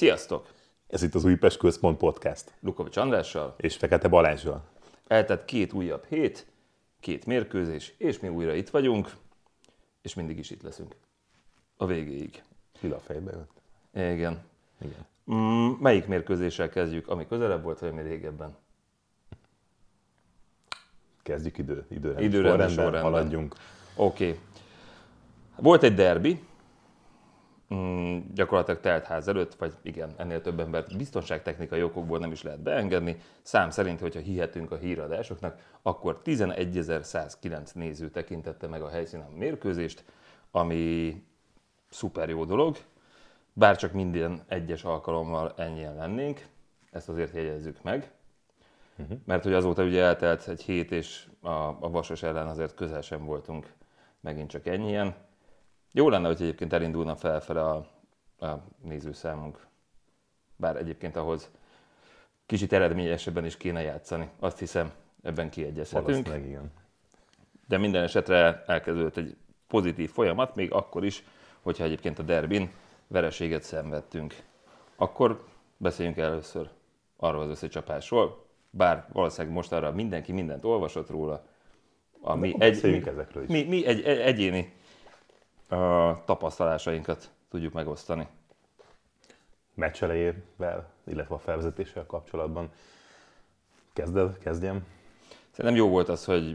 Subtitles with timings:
[0.00, 0.48] Sziasztok!
[0.86, 2.52] Ez itt az Újpest Központ Podcast.
[2.60, 3.54] Lukovics Andrással.
[3.56, 4.64] És Fekete Balázsral.
[5.06, 6.46] Eltett két újabb hét,
[7.00, 9.16] két mérkőzés, és mi újra itt vagyunk,
[10.02, 10.96] és mindig is itt leszünk.
[11.76, 12.42] A végéig.
[12.80, 13.60] Lila fejbe jött.
[14.12, 14.42] Igen.
[14.80, 15.06] Igen.
[15.32, 18.56] Mm, melyik mérkőzéssel kezdjük, ami közelebb volt, vagy ami régebben?
[21.22, 22.22] Kezdjük idő, időre.
[22.22, 23.02] Időrendi sorrendben.
[23.02, 23.54] haladjunk.
[23.96, 24.28] Oké.
[24.28, 24.40] Okay.
[25.56, 26.48] Volt egy derbi,
[27.74, 32.60] mm, gyakorlatilag telt ház előtt, vagy igen, ennél több embert biztonságtechnikai okokból nem is lehet
[32.60, 33.16] beengedni.
[33.42, 40.04] Szám szerint, hogyha hihetünk a híradásoknak, akkor 11.109 néző tekintette meg a helyszínen a mérkőzést,
[40.50, 41.22] ami
[41.90, 42.76] szuper jó dolog,
[43.52, 46.46] bár csak minden egyes alkalommal ennyien lennénk,
[46.90, 48.10] ezt azért jegyezzük meg,
[48.98, 49.18] uh-huh.
[49.24, 51.48] mert hogy azóta ugye eltelt egy hét, és a,
[51.80, 53.72] a Vasas ellen azért közel sem voltunk
[54.20, 55.14] megint csak ennyien.
[55.92, 57.86] Jó lenne, hogy egyébként elindulna felfele a,
[58.46, 59.66] a nézőszámunk.
[60.56, 61.50] Bár egyébként ahhoz
[62.46, 64.28] kicsit eredményesebben is kéne játszani.
[64.38, 64.92] Azt hiszem,
[65.22, 66.26] ebben kiegyezhetünk.
[66.28, 66.72] igen.
[67.68, 71.24] De minden esetre elkezdődött egy pozitív folyamat, még akkor is,
[71.60, 72.70] hogyha egyébként a derbin
[73.06, 74.34] vereséget szenvedtünk.
[74.96, 75.44] Akkor
[75.76, 76.68] beszéljünk először
[77.16, 81.44] arról az összecsapásról, bár valószínűleg most arra mindenki mindent olvasott róla,
[82.20, 83.48] a mi, egy, mi, ezekről is.
[83.48, 84.72] mi, mi egy, egy, egyéni
[85.70, 88.26] a tapasztalásainkat tudjuk megosztani.
[89.74, 92.70] Meccs elejével, illetve a felvezetéssel kapcsolatban.
[93.92, 94.86] Kezded, kezdjem?
[95.50, 96.54] Szerintem jó volt az, hogy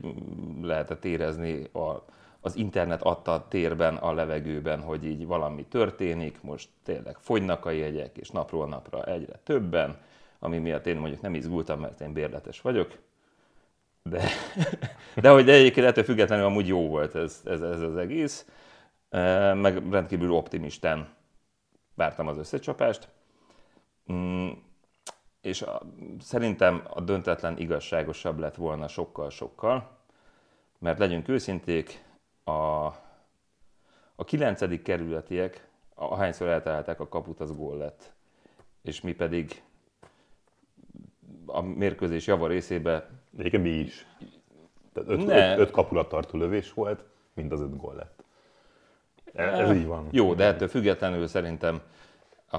[0.61, 2.05] lehetett érezni a,
[2.41, 8.17] az internet adta térben, a levegőben, hogy így valami történik, most tényleg fogynak a jegyek,
[8.17, 9.97] és napról napra egyre többen,
[10.39, 12.97] ami miatt én mondjuk nem izgultam, mert én bérletes vagyok,
[14.03, 14.23] de,
[15.21, 18.45] de hogy egyébként ettől függetlenül amúgy jó volt ez, ez, ez az egész
[19.53, 21.15] meg rendkívül optimistán
[21.93, 23.09] vártam az összecsapást.
[24.11, 24.49] Mm,
[25.41, 25.65] és
[26.19, 29.97] szerintem a döntetlen igazságosabb lett volna sokkal-sokkal,
[30.79, 32.03] mert legyünk őszinték,
[32.43, 32.85] a,
[34.15, 38.13] a kilencedik kerületiek, ahányszor eltalálták a kaput, az gól lett.
[38.81, 39.63] És mi pedig
[41.45, 43.09] a mérkőzés java részébe...
[43.37, 44.05] Egyébként mi is.
[44.93, 47.03] Tehát öt, öt, öt kapulat tartó lövés volt,
[47.33, 48.14] mind az öt gól lett.
[49.35, 50.07] Ez így van.
[50.11, 51.81] Jó, de ettől függetlenül szerintem
[52.49, 52.57] a,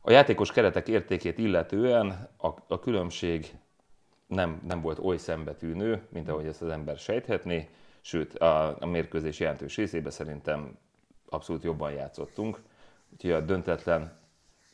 [0.00, 3.54] a játékos keretek értékét illetően a, a különbség
[4.26, 7.68] nem, nem volt oly szembetűnő, mint ahogy ezt az ember sejthetné,
[8.00, 10.78] sőt a, a mérkőzés jelentős részében szerintem
[11.28, 12.62] abszolút jobban játszottunk.
[13.12, 14.18] Úgyhogy a döntetlen,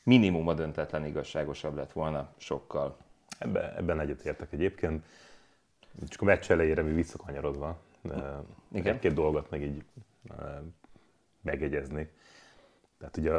[0.02, 2.96] minimum a döntetlen igazságosabb lett volna sokkal.
[3.38, 5.04] Ebben, ebben egyetértek egyébként.
[6.08, 7.78] Csak a meccs elejére mi visszakanyarodva.
[8.02, 8.94] Igen.
[8.94, 9.84] Egy-két dolgot meg így
[11.40, 12.10] megegyezni.
[12.98, 13.32] Tehát ugye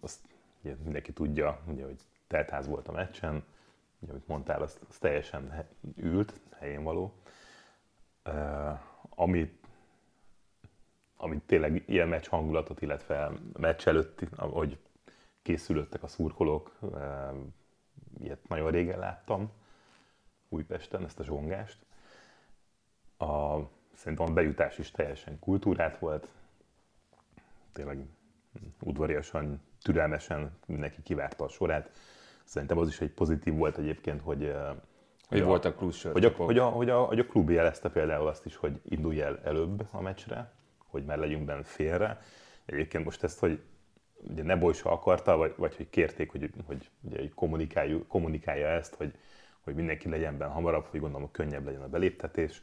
[0.00, 0.20] azt
[0.62, 3.44] ugye mindenki tudja, ugye, hogy teltház volt a meccsen,
[3.98, 5.66] ugye, ahogy mondtál, az, az teljesen
[5.96, 7.12] ült, helyén való.
[8.24, 9.66] Uh, amit,
[11.16, 14.78] amit tényleg ilyen meccs hangulatot, illetve meccs előtt, ahogy
[15.42, 17.36] készülöttek a szurkolók, uh,
[18.20, 19.50] ilyet nagyon régen láttam
[20.48, 21.78] Újpesten, ezt a zsongást.
[23.16, 23.58] A,
[23.98, 26.28] Szerintem a bejutás is teljesen kultúrát volt.
[27.72, 28.06] Tényleg
[28.80, 31.90] udvariasan, türelmesen mindenki kivárta a sorát.
[32.44, 34.68] Szerintem az is egy pozitív volt egyébként, hogy eh,
[35.28, 38.26] hogy, hogy voltak plusz hogy a, hogy, a, hogy, a, hogy a klub jelezte például
[38.26, 42.20] azt is, hogy indulj el előbb a meccsre, hogy már legyünk benne félre.
[42.64, 43.60] Egyébként most ezt, hogy
[44.30, 47.34] ugye Nebojsa akarta, vagy, vagy hogy kérték, hogy, hogy, ugye, hogy
[48.08, 49.14] kommunikálja ezt, hogy,
[49.60, 52.62] hogy mindenki legyen benne hamarabb, hogy gondolom, hogy könnyebb legyen a beléptetés.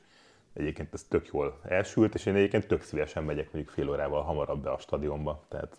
[0.56, 4.64] Egyébként ez tök jól elsült, és én egyébként tök szívesen megyek mondjuk fél órával hamarabb
[4.64, 5.44] be a stadionba.
[5.48, 5.78] Tehát,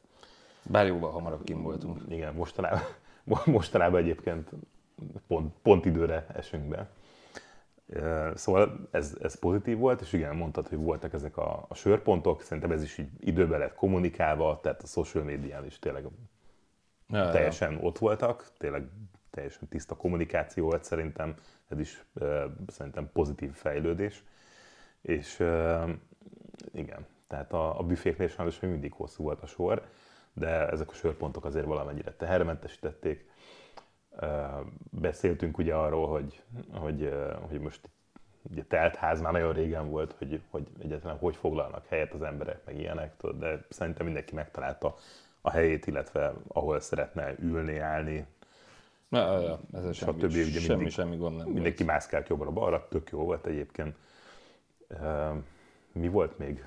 [0.62, 2.00] Bár jóval hamarabb kim voltunk.
[2.08, 2.82] Igen, mostanában,
[3.44, 4.50] mostanában egyébként
[5.26, 6.90] pont, pont időre esünk be.
[8.34, 12.70] Szóval ez, ez pozitív volt, és igen, mondtad, hogy voltak ezek a, a sörpontok, szerintem
[12.70, 16.06] ez is így időben lett kommunikálva, tehát a social médián is tényleg
[17.08, 17.78] ja, teljesen ja.
[17.80, 18.88] ott voltak, tényleg
[19.30, 21.34] teljesen tiszta kommunikáció volt szerintem,
[21.68, 22.04] ez is
[22.66, 24.24] szerintem pozitív fejlődés.
[25.06, 25.34] És
[26.72, 29.82] igen, tehát a, a büféknél sajnos még mindig hosszú volt a sor,
[30.32, 33.30] de ezek a sörpontok azért valamennyire tehermentesítették.
[34.90, 36.42] Beszéltünk ugye arról, hogy,
[36.72, 37.14] hogy,
[37.48, 37.80] hogy most
[38.50, 42.64] ugye telt ház már nagyon régen volt, hogy, hogy egyáltalán hogy foglalnak helyet az emberek,
[42.64, 44.94] meg ilyenek, tudod, de szerintem mindenki megtalálta
[45.40, 48.26] a helyét, illetve ahol szeretne ülni, állni,
[49.10, 50.24] Ja, ja, ez semmi, stb.
[50.24, 51.90] Ugye semmi, mindig, semmi gond nem Mindenki volt.
[51.90, 53.96] mászkált jobbra-balra, tök jó volt egyébként.
[55.92, 56.64] Mi volt még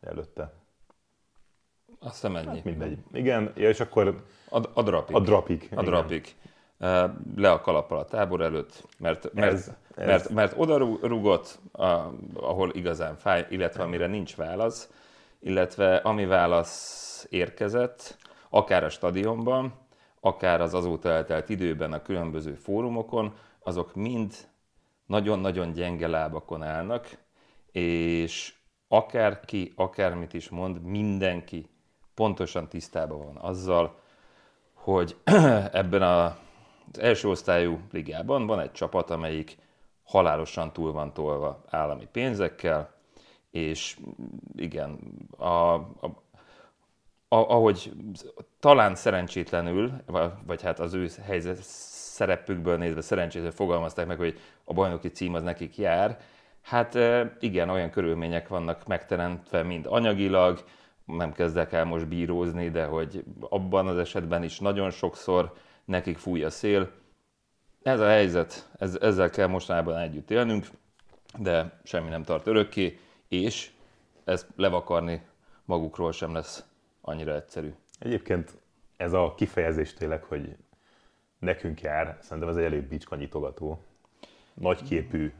[0.00, 0.52] előtte?
[2.00, 2.46] Azt hiszem ennyi.
[2.46, 2.98] Hát mindegy.
[3.12, 5.16] Igen, és akkor A, a drapik.
[5.16, 5.68] a drapik.
[5.74, 6.36] A drapik.
[7.36, 10.98] Le a kalappal a tábor előtt, mert, mert, Ez- ez- mert, mert oda
[11.72, 14.90] a, ahol igazán fáj, illetve amire nincs válasz,
[15.38, 18.16] illetve ami válasz érkezett,
[18.50, 19.72] akár a stadionban,
[20.20, 24.34] akár az azóta eltelt időben a különböző fórumokon, azok mind
[25.06, 27.08] nagyon-nagyon gyenge lábakon állnak,
[27.72, 28.54] és
[28.88, 31.66] akárki, akármit is mond, mindenki
[32.14, 34.00] pontosan tisztában van azzal,
[34.72, 35.16] hogy
[35.72, 36.24] ebben a,
[36.92, 39.56] az első osztályú ligában van egy csapat, amelyik
[40.04, 42.94] halálosan túl van tolva állami pénzekkel,
[43.50, 43.98] és
[44.56, 44.98] igen,
[45.36, 46.22] a, a,
[47.28, 47.92] a, ahogy
[48.60, 49.92] talán szerencsétlenül,
[50.46, 55.42] vagy, hát az ő helyzet szerepükből nézve szerencsétlenül fogalmazták meg, hogy a bajnoki cím az
[55.42, 56.18] nekik jár,
[56.62, 56.98] hát
[57.40, 60.64] igen, olyan körülmények vannak megteremtve, mind anyagilag,
[61.04, 65.52] nem kezdek el most bírózni, de hogy abban az esetben is nagyon sokszor
[65.84, 66.90] nekik fúj a szél.
[67.82, 70.66] Ez a helyzet, ez, ezzel kell mostanában együtt élnünk,
[71.38, 72.98] de semmi nem tart örökké,
[73.28, 73.70] és
[74.24, 75.22] ezt levakarni
[75.64, 76.64] magukról sem lesz
[77.00, 77.74] annyira egyszerű.
[77.98, 78.52] Egyébként
[78.96, 80.56] ez a kifejezés tényleg, hogy
[81.38, 83.82] nekünk jár, szerintem ez egy elég bicskanyitogató,
[84.54, 85.32] nagyképű,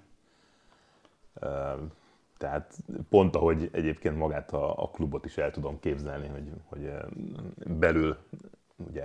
[2.38, 2.76] tehát
[3.08, 6.92] pont ahogy egyébként magát a, a klubot is el tudom képzelni, hogy, hogy
[7.78, 8.16] belül
[8.76, 9.04] ugye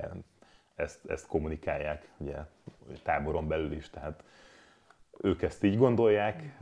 [0.75, 2.35] ezt, ezt kommunikálják, ugye
[3.03, 4.24] táboron belül is, tehát
[5.21, 6.57] ők ezt így gondolják,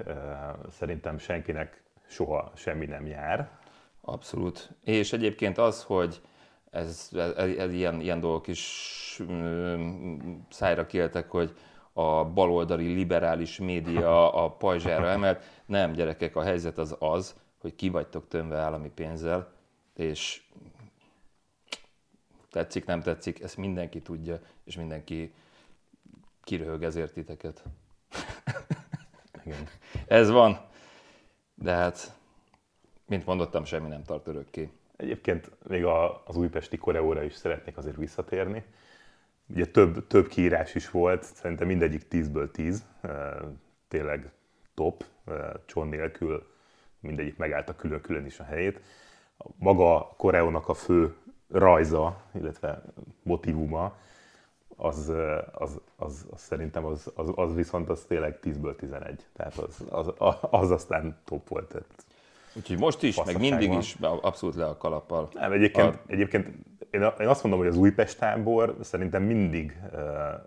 [0.70, 3.50] szerintem senkinek soha semmi nem jár,
[4.08, 4.70] Abszolút.
[4.84, 6.22] És egyébként az, hogy
[6.72, 9.22] ez, ez, ez ilyen, ilyen dolgok is
[10.50, 11.54] szájra kieltek, hogy
[11.98, 15.44] a baloldali liberális média a pajzsára emelt.
[15.66, 19.54] Nem, gyerekek, a helyzet az az, hogy ki vagytok tömve állami pénzzel,
[19.94, 20.44] és
[22.50, 25.34] tetszik, nem tetszik, ezt mindenki tudja, és mindenki
[26.44, 27.64] kiröhög ezért titeket.
[29.46, 29.68] Igen.
[30.08, 30.60] Ez van.
[31.54, 32.18] De hát,
[33.06, 34.70] mint mondottam, semmi nem tart örökké.
[34.96, 38.64] Egyébként még a, az újpesti koreóra is szeretnék azért visszatérni.
[39.48, 43.12] Ugye több, több kiírás is volt, szerintem mindegyik 10-ből 10, eh,
[43.88, 44.32] tényleg
[44.74, 45.04] top,
[45.66, 46.48] cson nélkül
[47.00, 48.82] mindegyik megállta külön-külön is a helyét.
[49.58, 51.16] Maga a koreónak a fő
[51.50, 52.84] rajza, illetve
[53.24, 53.98] motivuma,
[54.76, 55.12] az,
[55.52, 59.26] az, az, az szerintem az, az, az viszont az tényleg 10-ből 11.
[59.34, 60.12] Tehát az, az,
[60.50, 61.68] az aztán top volt.
[61.68, 62.06] Tehát
[62.54, 63.78] Úgyhogy most is, meg mindig van.
[63.78, 65.30] is abszolút le a kalappal.
[65.34, 66.48] Nem, egyébként, A- egyébként
[66.92, 69.90] én, én azt mondom, hogy az Újpest tábor szerintem mindig, eh,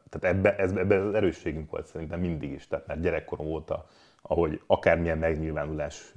[0.08, 3.86] tehát ebbe, ez, ebbe az erősségünk volt szerintem mindig is, tehát már gyerekkorom óta,
[4.22, 6.12] ahogy akármilyen megnyilvánulás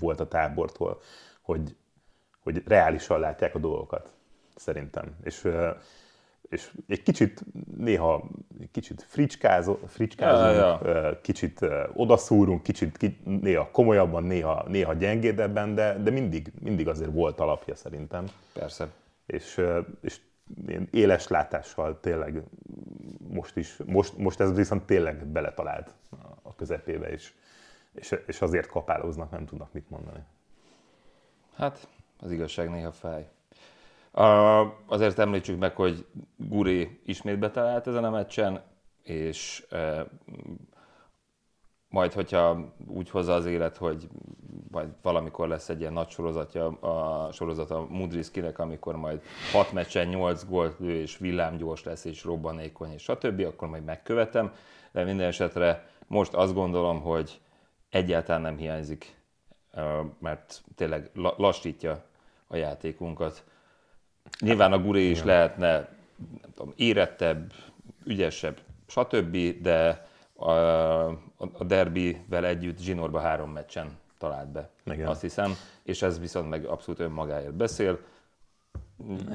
[0.00, 1.00] volt a tábortól,
[1.40, 1.76] hogy,
[2.42, 4.12] hogy reálisan látják a dolgokat,
[4.56, 5.16] szerintem.
[5.22, 5.48] És,
[6.48, 7.44] és egy kicsit
[7.76, 8.30] néha
[8.60, 15.74] egy kicsit fricskázunk, fricskázunk Ja, eh, kicsit odaszúrunk, kicsit ki, néha komolyabban, néha, néha gyengédebben,
[15.74, 18.88] de, de mindig, mindig azért volt alapja szerintem Persze.
[19.26, 19.62] És,
[20.00, 20.20] és
[20.66, 22.42] ilyen éles látással tényleg
[23.28, 25.94] most is, most, most ez viszont tényleg beletalált
[26.42, 27.32] a közepébe, és,
[27.92, 30.24] és, és azért kapálóznak, nem tudnak mit mondani.
[31.54, 31.88] Hát,
[32.20, 33.28] az igazság néha fáj.
[34.12, 36.06] Uh, azért említsük meg, hogy
[36.36, 38.62] Guré ismét betalált ezen a meccsen,
[39.02, 40.00] és uh,
[41.88, 44.08] majd, hogyha úgy hozza az élet, hogy
[44.74, 50.08] majd valamikor lesz egy ilyen nagy sorozatja, a sorozat a Mudriskinek, amikor majd 6 meccsen
[50.08, 54.52] 8 gólt lő, és villámgyors lesz, és robbanékony, és stb., akkor majd megkövetem.
[54.92, 57.40] De minden esetre most azt gondolom, hogy
[57.90, 59.16] egyáltalán nem hiányzik,
[60.18, 62.04] mert tényleg la- lassítja
[62.46, 63.44] a játékunkat.
[64.40, 65.72] Nyilván a Guré is lehetne
[66.42, 67.52] nem tudom, érettebb,
[68.04, 70.50] ügyesebb, stb., de a,
[71.52, 75.06] a derbivel együtt zsinórba három meccsen talált be, Igen.
[75.06, 77.98] azt hiszem, és ez viszont meg abszolút önmagáért beszél.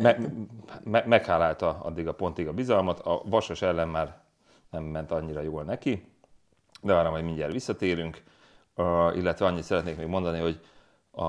[0.01, 0.17] Me,
[0.83, 4.21] me, meghálálta addig a pontig a bizalmat, a Vasas ellen már
[4.69, 6.05] nem ment annyira jól neki,
[6.81, 8.23] de arra majd mindjárt visszatérünk,
[8.75, 10.59] uh, illetve annyit szeretnék még mondani, hogy
[11.11, 11.25] a,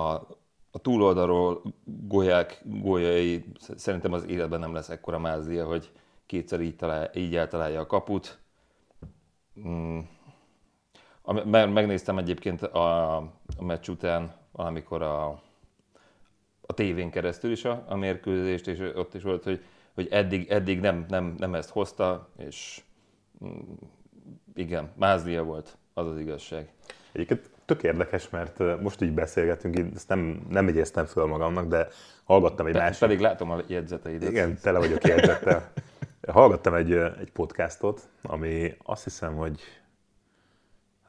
[0.70, 3.44] a túloldalról golyák, golyai
[3.76, 5.90] szerintem az életben nem lesz ekkora mázlia, hogy
[6.26, 8.38] kétszer így, talál, így eltalálja a kaput.
[9.66, 9.98] Mm.
[11.22, 15.28] A- me- Megnéztem egyébként a, a meccs után valamikor a,
[16.66, 20.80] a tévén keresztül is a, a mérkőzést, és ott is volt, hogy, hogy eddig, eddig
[20.80, 22.82] nem, nem, nem ezt hozta, és
[23.44, 23.58] mm,
[24.54, 26.72] igen, mázlia volt, az az igazság.
[27.12, 31.88] Egyébként tök érdekes, mert most így beszélgetünk, én ezt nem, nem jegyeztem föl magamnak, de
[32.24, 33.00] hallgattam egy Pe- másik...
[33.00, 34.30] Pedig látom a jegyzeteidet.
[34.30, 35.72] Igen, tele vagyok jegyzettel.
[36.28, 39.60] Hallgattam egy, egy podcastot, ami azt hiszem, hogy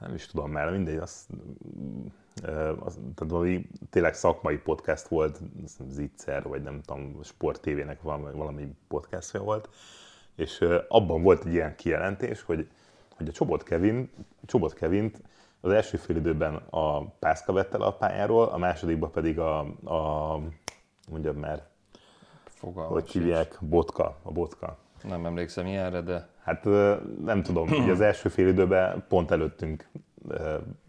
[0.02, 1.28] nem is tudom már, mindegy, az,
[2.80, 5.40] az, tehát valami tényleg szakmai podcast volt,
[5.88, 9.70] Zicser, vagy nem tudom, Sport TV-nek valami, valami podcastja volt,
[10.36, 12.70] és abban volt egy ilyen kijelentés, hogy,
[13.18, 14.10] hogy a Csobot Kevin,
[14.46, 15.22] Csobot Kevint
[15.62, 20.40] az első fél időben a Pászka vette le a pályáról, a másodikban pedig a, a
[21.10, 21.68] mondjam már,
[22.44, 24.78] Fogalmam hogy hívják, botka, a botka.
[25.04, 26.64] Nem emlékszem ilyenre, de Hát
[27.24, 29.88] nem tudom, ugye az első fél időben pont előttünk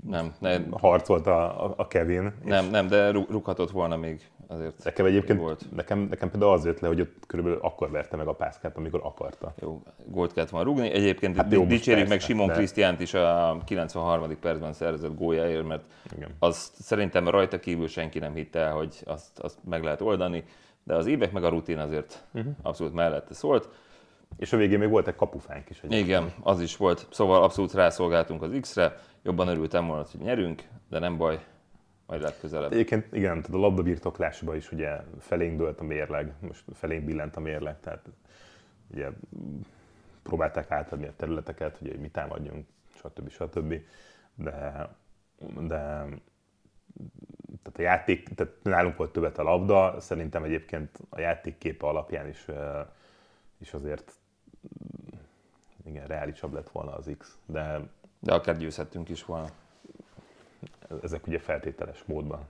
[0.08, 2.32] nem, ne, harcolt a, a- Kevin.
[2.44, 4.84] nem, nem, de rughatott volna még azért.
[4.84, 5.64] Nekem egyébként, Volt.
[5.76, 9.00] nekem, nekem például az jött le, hogy ott körülbelül akkor verte meg a pászkát, amikor
[9.02, 9.54] akarta.
[9.60, 10.90] Jó, gólt kellett volna rúgni.
[10.90, 14.38] Egyébként Hát jó, dicsérjük meg Simon de- Krisztiánt is a 93.
[14.40, 15.82] percben szerzett góljáért, mert
[16.16, 16.30] Igen.
[16.38, 20.44] azt szerintem rajta kívül senki nem hitte el, hogy azt, azt meg lehet oldani,
[20.84, 22.52] de az évek meg a rutin azért uh-huh.
[22.62, 23.68] abszolút mellette szólt.
[24.36, 25.82] És a végén még volt egy kapufánk is.
[25.82, 27.06] Egy Igen, az is volt.
[27.10, 28.96] Szóval abszolút rászolgáltunk az X-re.
[29.22, 31.44] Jobban örültem volna, hogy nyerünk, de nem baj,
[32.06, 32.72] majd legközelebb.
[32.72, 37.40] Egyébként igen, tehát a labdabirtoklásban is ugye felénk dőlt a mérleg, most felénk billent a
[37.40, 38.08] mérleg, tehát
[38.90, 39.08] ugye
[40.22, 43.30] próbálták átadni a területeket, ugye, hogy mi támadjunk, stb.
[43.30, 43.74] stb.
[44.34, 44.88] De,
[45.60, 46.06] de
[47.62, 52.46] tehát a játék, tehát nálunk volt többet a labda, szerintem egyébként a játékképe alapján is,
[53.58, 54.12] is azért
[55.84, 57.80] igen, reálisabb lett volna az X, de
[58.18, 59.48] De akár győzhettünk is volna.
[61.02, 62.46] ezek ugye feltételes módban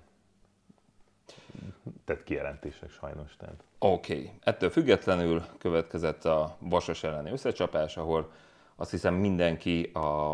[2.04, 3.36] tett kijelentések sajnos.
[3.36, 3.64] Tehát.
[3.78, 4.30] Oké, okay.
[4.40, 8.32] ettől függetlenül következett a Vasas elleni összecsapás, ahol
[8.76, 10.32] azt hiszem mindenki a,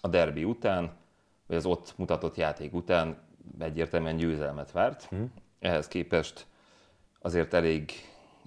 [0.00, 0.92] a derbi után,
[1.46, 3.18] vagy az ott mutatott játék után
[3.58, 5.14] egyértelműen győzelmet várt.
[5.14, 5.24] Mm.
[5.58, 6.46] Ehhez képest
[7.20, 7.92] azért elég,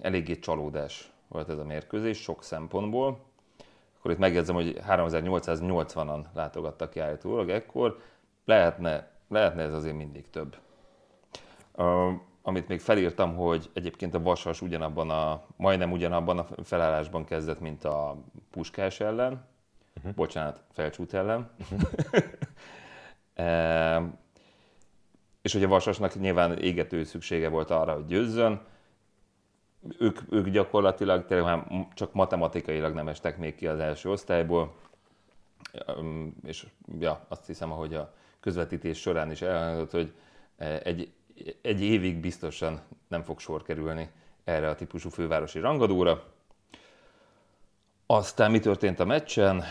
[0.00, 3.18] eléggé csalódás volt ez a mérkőzés sok szempontból.
[3.98, 8.00] Akkor itt megjegyzem, hogy 3880-an látogattak ki állítólag ekkor.
[8.44, 10.56] Lehetne, lehetne ez azért mindig több.
[11.76, 12.12] Uh,
[12.42, 17.84] amit még felírtam, hogy egyébként a Vasas ugyanabban a, majdnem ugyanabban a felállásban kezdett, mint
[17.84, 18.16] a
[18.50, 19.46] Puskás ellen.
[19.96, 20.14] Uh-huh.
[20.14, 21.50] Bocsánat, Felcsút ellen.
[21.58, 21.82] Uh-huh.
[25.42, 28.60] és hogy a Vasasnak nyilván égető szüksége volt arra, hogy győzzön.
[29.98, 31.62] Ők, ők gyakorlatilag tényleg
[31.94, 34.74] csak matematikailag nem estek még ki az első osztályból.
[36.46, 36.66] És
[36.98, 40.14] ja, azt hiszem, ahogy a közvetítés során is elhangzott, hogy
[40.82, 41.12] egy
[41.62, 44.10] egy évig biztosan nem fog sor kerülni
[44.44, 46.24] erre a típusú fővárosi rangadóra.
[48.06, 49.62] Aztán mi történt a meccsen?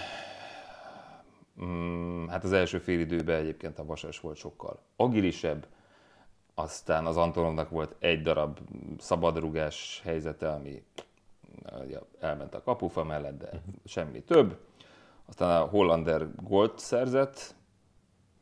[2.30, 5.68] Hát az első fél időben egyébként a Vasas volt sokkal agilisebb,
[6.54, 8.60] aztán az Antonovnak volt egy darab
[9.00, 10.84] szabadrugás helyzete, ami
[11.88, 13.50] ja, elment a kapufa mellett, de
[13.86, 14.58] semmi több.
[15.26, 17.56] Aztán a Hollander gólt szerzett,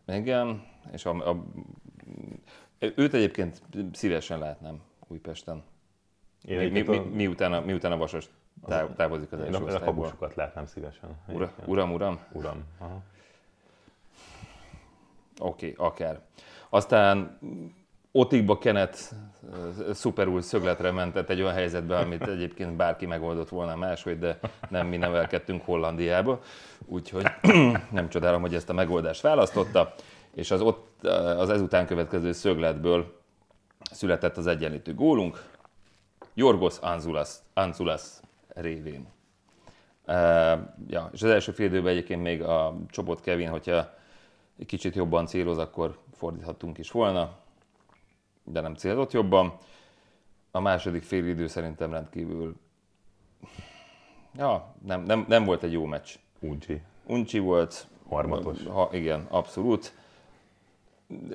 [0.07, 1.43] igen, és a, a
[2.95, 3.61] Őt egyébként
[3.93, 5.63] szívesen látnám Újpesten.
[6.41, 8.29] Én mi, mi, mi, miután, a, miután a Vasas
[8.67, 9.93] táv, távozik az Én első a, a osztályból.
[9.93, 11.09] kapusokat látnám szívesen.
[11.27, 12.19] Ura, uram, uram?
[12.31, 12.63] Uram.
[15.39, 16.21] Oké, okay, akár.
[16.69, 17.39] Aztán
[18.11, 19.13] Otikba Kenet
[19.93, 24.39] szuperul szögletre mentett egy olyan helyzetbe, amit egyébként bárki megoldott volna máshogy, de
[24.69, 26.41] nem mi nevelkedtünk Hollandiába,
[26.85, 27.25] úgyhogy
[27.91, 29.93] nem csodálom, hogy ezt a megoldást választotta,
[30.33, 31.05] és az, ott,
[31.37, 33.19] az ezután következő szögletből
[33.91, 35.49] született az egyenlítő gólunk,
[36.33, 38.03] Jorgos Anzulas, Anzulas
[38.47, 39.07] révén.
[40.07, 40.15] Uh,
[40.87, 43.93] ja, és az első fél időben egyébként még a Csobot Kevin, hogyha
[44.65, 47.40] kicsit jobban céloz, akkor fordíthattunk is volna,
[48.43, 49.57] de nem célzott jobban.
[50.51, 52.55] A második fél idő szerintem rendkívül...
[54.35, 56.15] Ja, nem, nem, nem volt egy jó meccs.
[56.39, 56.81] Uncsi.
[57.05, 57.87] Uncsi volt.
[58.09, 58.63] Harmatos.
[58.65, 59.93] Ha, igen, abszolút.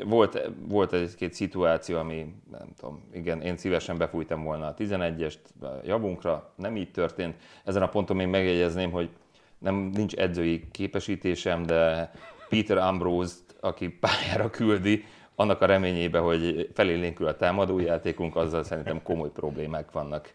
[0.04, 5.66] Volt, volt egy-két szituáció, ami nem tudom, igen, én szívesen befújtam volna a 11-est a
[5.84, 7.34] javunkra, nem így történt.
[7.64, 9.10] Ezen a ponton még megjegyezném, hogy
[9.58, 12.12] nem nincs edzői képesítésem, de
[12.48, 15.04] Peter Ambrose, aki pályára küldi,
[15.36, 20.32] annak a reményébe, hogy felélénkül a támadójátékunk, azzal szerintem komoly problémák vannak.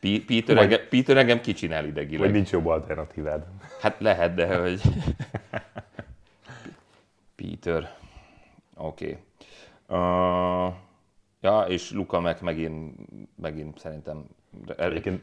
[0.00, 2.24] Peter, Vagy- engem, Peter engem kicsinál idegileg.
[2.24, 3.44] Vagy nincs jobb alternatívád.
[3.80, 4.80] Hát lehet, de hogy...
[7.36, 7.96] Peter.
[8.76, 9.04] Oké.
[9.04, 9.18] Okay.
[9.88, 10.74] Uh,
[11.40, 12.94] ja, és Luka meg megint,
[13.36, 14.24] megint szerintem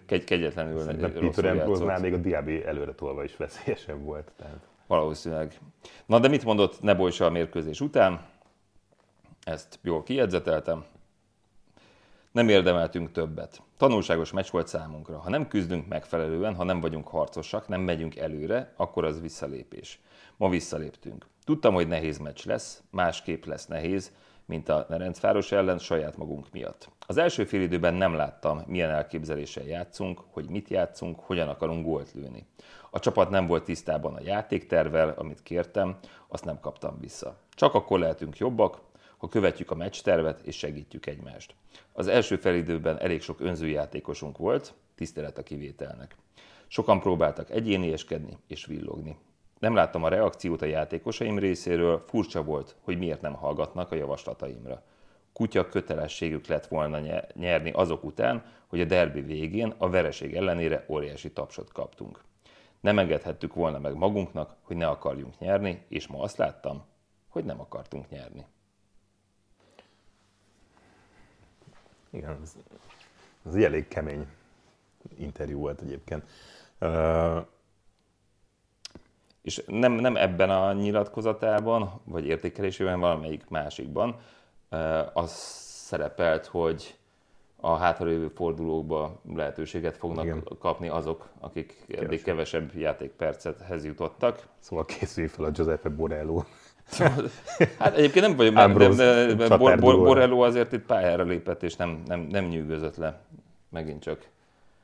[0.05, 2.00] kegy, kegyetlenül Szerintem Peter játszott.
[2.00, 4.31] még a Diaby előre tolva is veszélyesebb volt.
[4.38, 4.67] Tehát.
[4.88, 5.59] Valószínűleg.
[6.05, 8.21] Na de mit mondott Nebojsa a mérkőzés után?
[9.43, 10.85] Ezt jól kijegyzeteltem.
[12.31, 13.62] Nem érdemeltünk többet.
[13.77, 15.19] Tanulságos meccs volt számunkra.
[15.19, 20.01] Ha nem küzdünk megfelelően, ha nem vagyunk harcosak, nem megyünk előre, akkor az visszalépés.
[20.38, 21.25] Ma visszaléptünk.
[21.45, 24.12] Tudtam, hogy nehéz meccs lesz, másképp lesz nehéz,
[24.45, 26.89] mint a Nerencváros ellen saját magunk miatt.
[27.07, 32.13] Az első fél időben nem láttam, milyen elképzeléssel játszunk, hogy mit játszunk, hogyan akarunk gólt
[32.13, 32.45] lőni.
[32.91, 35.97] A csapat nem volt tisztában a játéktervel, amit kértem,
[36.27, 37.38] azt nem kaptam vissza.
[37.55, 38.79] Csak akkor lehetünk jobbak,
[39.24, 41.56] ha követjük a meccstervet és segítjük egymást.
[41.94, 46.15] Az első felidőben elég sok önzőjátékosunk volt, tisztelet a kivételnek.
[46.68, 49.18] Sokan próbáltak egyénieskedni és villogni.
[49.60, 54.84] Nem láttam a reakciót a játékosaim részéről, furcsa volt, hogy miért nem hallgatnak a javaslataimra.
[55.34, 57.00] Kutya kötelességük lett volna
[57.34, 62.24] nyerni azok után, hogy a derbi végén a vereség ellenére óriási tapsot kaptunk.
[62.80, 66.86] Nem engedhettük volna meg magunknak, hogy ne akarjunk nyerni, és ma azt láttam,
[67.27, 68.46] hogy nem akartunk nyerni.
[72.13, 72.55] Igen, ez,
[73.46, 74.27] ez egy elég kemény
[75.17, 76.24] interjú volt egyébként.
[76.82, 77.46] Uh,
[79.41, 84.20] és nem, nem ebben a nyilatkozatában, vagy értékelésében, valamelyik másikban,
[84.72, 85.32] uh, az
[85.86, 86.98] szerepelt, hogy
[87.65, 90.43] a hátralévő fordulókba lehetőséget fognak Igen.
[90.60, 94.48] kapni azok, akik eddig kevesebb, játékpercethez jutottak.
[94.60, 96.43] Szóval készülj fel a Giuseppe Borello.
[96.86, 97.30] Szóval,
[97.80, 101.75] hát egyébként nem vagyok, de, de, de Bor, Bor, Borello azért itt pályára lépett, és
[101.75, 103.22] nem, nem, nem nyűgözött le.
[103.70, 104.28] Megint csak.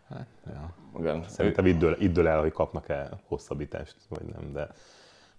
[0.09, 0.73] Hát, ja.
[0.99, 1.23] Igen.
[1.27, 4.67] Szerintem itt dől, itt dől el, hogy kapnak-e hosszabbítást, vagy nem, de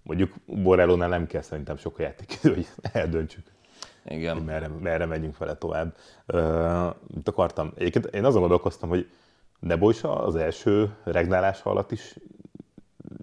[0.02, 3.46] mondjuk Borrellónál nem kell szerintem sok játék, hogy eldöntsük.
[4.04, 4.34] Igen.
[4.34, 5.96] Hogy merre, merre megyünk vele tovább.
[6.26, 7.72] Uh, mit akartam?
[7.76, 9.10] Egyébként én azon gondolkoztam, hogy
[9.60, 12.14] Nebojsa az első regnálása alatt is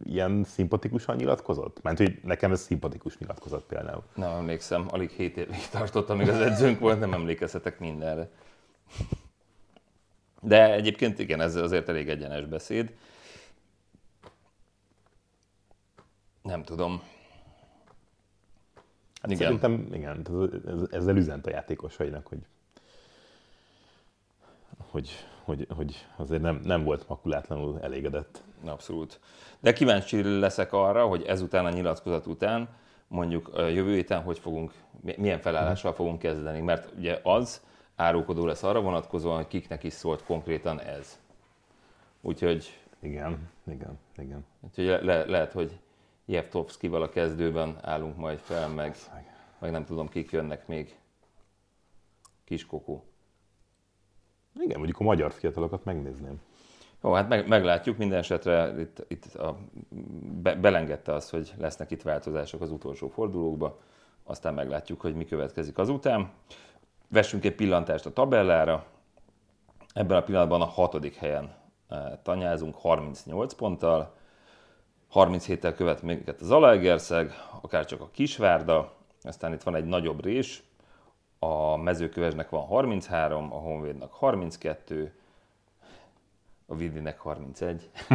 [0.08, 1.82] ilyen szimpatikusan nyilatkozott?
[1.82, 4.04] Mert hogy nekem ez szimpatikus nyilatkozat például.
[4.16, 8.30] Nem emlékszem, alig 7 évig tartott, amíg az edzőnk volt, nem emlékezhetek mindenre.
[10.42, 12.94] De egyébként igen, ez azért elég egyenes beszéd.
[16.42, 17.02] Nem tudom.
[19.22, 19.38] Hát igen.
[19.38, 20.28] Szerintem igen,
[20.92, 22.40] ezzel üzent a játékosainak, hogy,
[24.78, 25.10] hogy,
[25.44, 28.44] hogy, hogy azért nem, nem volt makulátlanul elégedett.
[28.66, 29.20] Abszolút.
[29.60, 32.70] De kíváncsi leszek arra, hogy ezután a nyilatkozat után
[33.08, 34.74] mondjuk jövő héten hogy fogunk,
[35.18, 37.62] milyen felállással fogunk kezdeni, mert ugye az
[37.96, 41.20] árulkodó lesz arra vonatkozóan, hogy kiknek is szólt konkrétan ez.
[42.22, 42.80] Úgyhogy...
[43.00, 44.46] Igen, igen, igen.
[44.60, 45.80] Úgyhogy le, le, lehet, hogy
[46.26, 48.96] Jevtovszkival a kezdőben állunk majd fel, meg,
[49.60, 50.98] meg nem tudom, kik jönnek még.
[52.44, 53.04] Kiskokó.
[54.56, 56.42] Igen, mondjuk a magyar fiatalokat megnézném.
[57.08, 59.58] Jó, hát meg, meglátjuk, minden esetre itt, itt a,
[60.42, 63.80] be, belengedte azt, hogy lesznek itt változások az utolsó fordulókba,
[64.24, 66.32] aztán meglátjuk, hogy mi következik azután.
[67.08, 68.86] Vessünk egy pillantást a tabellára.
[69.94, 71.56] Ebben a pillanatban a hatodik helyen
[71.90, 74.14] eh, tanyázunk 38 ponttal,
[75.14, 80.64] 37-tel követ minket az Zalaegerszeg, akár csak a Kisvárda, aztán itt van egy nagyobb rés,
[81.40, 85.17] a mezőkövesnek van 33, a Honvédnak 32,
[86.68, 87.90] a Vidinek 31.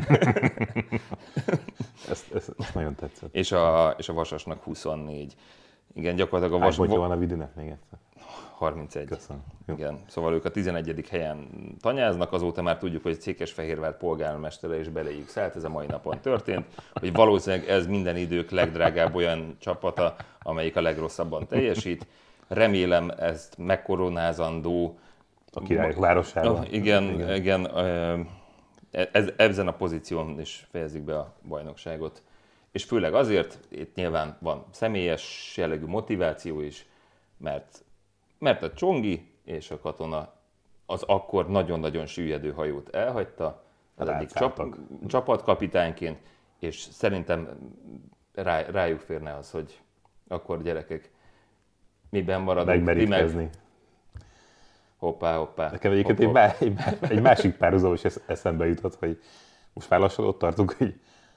[2.11, 3.35] ezt, ezt, ezt, nagyon tetszett.
[3.35, 5.37] És a, és a Vasasnak 24.
[5.95, 6.77] Igen, gyakorlatilag a Vas...
[6.77, 7.99] Hány van a Vidinek még egyszer?
[8.62, 9.07] 31.
[9.07, 9.43] Köszönöm.
[9.69, 11.05] Igen, szóval ők a 11.
[11.11, 11.49] helyen
[11.81, 16.67] tanyáznak, azóta már tudjuk, hogy Székesfehérvár polgármestere is beléjük szállt, ez a mai napon történt,
[16.93, 22.07] hogy valószínűleg ez minden idők legdrágább olyan csapata, amelyik a legrosszabban teljesít.
[22.49, 24.99] Remélem ezt megkoronázandó
[25.53, 26.67] a királyok városában.
[26.71, 27.71] Igen, igen, igen
[28.93, 32.23] ez, ezen a pozíción is fejezik be a bajnokságot.
[32.71, 36.87] És főleg azért, itt nyilván van személyes jellegű motiváció is,
[37.37, 37.85] mert,
[38.39, 40.33] mert a Csongi és a katona
[40.87, 44.77] az akkor nagyon-nagyon süllyedő hajót elhagyta, az egyik csap,
[45.07, 46.19] csapatkapitányként,
[46.59, 47.49] és szerintem
[48.35, 49.81] rá, rájuk férne az, hogy
[50.29, 51.11] akkor gyerekek,
[52.11, 52.85] miben maradunk.
[52.85, 53.51] Megmerítkezni.
[55.03, 55.71] Hoppá, hoppá.
[55.71, 56.61] Nekem egyébként hopp, hopp.
[56.61, 59.23] Egy, egy másik párhuzam is eszembe jutott, hogy
[59.73, 60.95] most már lassan ott tartunk, hogy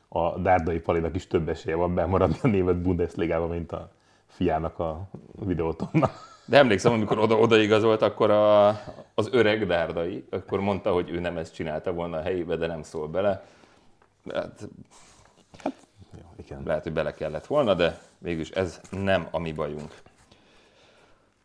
[0.07, 3.91] a Dárdai Palinak is több esélye van bemaradni a német Bundesligában, mint a
[4.27, 5.09] fiának a
[5.45, 6.11] videótonnak.
[6.45, 8.67] De emlékszem, amikor oda, odaigazolt, akkor a,
[9.13, 12.83] az öreg Dárdai, akkor mondta, hogy ő nem ezt csinálta volna a helyébe, de nem
[12.83, 13.43] szól bele.
[14.33, 14.67] Hát,
[15.63, 15.73] hát
[16.17, 16.61] jó, igen.
[16.65, 19.93] Lehet, hogy bele kellett volna, de végülis ez nem a mi bajunk.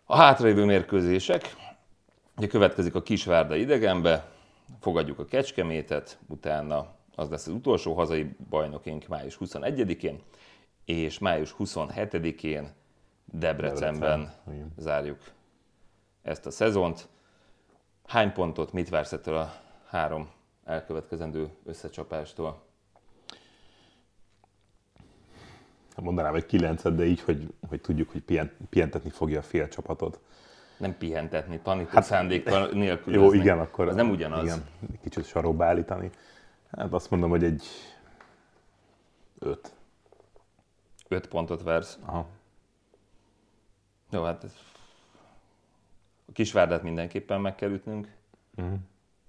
[0.04, 1.68] A hátralévő mérkőzések,
[2.40, 4.30] Ugye következik a Kisvárda idegenbe,
[4.80, 10.22] fogadjuk a Kecskemétet, utána az lesz az utolsó hazai bajnokink május 21-én,
[10.84, 12.72] és május 27-én
[13.24, 15.18] Debrecenben Debrecen, zárjuk
[16.22, 17.08] ezt a szezont.
[18.06, 19.52] Hány pontot, mit vársz ettől a
[19.86, 20.30] három
[20.64, 22.62] elkövetkezendő összecsapástól?
[25.96, 30.20] Mondanám egy kilencet, de így, hogy, hogy tudjuk, hogy pihent, pihentetni fogja a fél csapatot.
[30.80, 33.14] Nem pihentetni, tanító hát, szándékkal nélkül.
[33.14, 33.88] Jó, igen, akkor...
[33.88, 34.42] Az nem ugyanaz.
[34.42, 34.64] Igen,
[35.02, 36.10] kicsit sarokba állítani.
[36.70, 37.64] Hát azt mondom, hogy egy
[39.38, 39.74] öt.
[41.08, 41.98] Öt pontot versz.
[42.04, 42.26] Aha.
[44.10, 44.54] Jó, hát ez...
[46.26, 48.16] a Kisvárdát mindenképpen meg kell ütnünk.